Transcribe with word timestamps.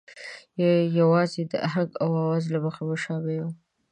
یوازې 0.99 1.41
د 1.51 1.53
آهنګ 1.67 1.91
او 2.03 2.09
آواز 2.23 2.43
له 2.53 2.59
مخې 2.65 2.83
مشابه 2.89 3.33
وو. 3.41 3.51